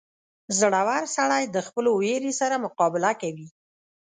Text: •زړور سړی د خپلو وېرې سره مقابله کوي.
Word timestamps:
•زړور 0.59 1.03
سړی 1.17 1.43
د 1.49 1.57
خپلو 1.67 1.91
وېرې 2.01 2.31
سره 2.39 2.55
مقابله 2.65 3.11
کوي. 3.21 3.47